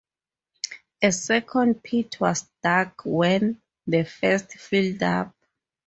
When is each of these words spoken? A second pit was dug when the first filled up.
A 1.03 1.11
second 1.11 1.83
pit 1.83 2.19
was 2.19 2.49
dug 2.63 2.93
when 3.05 3.61
the 3.85 4.03
first 4.03 4.51
filled 4.53 5.03
up. 5.03 5.35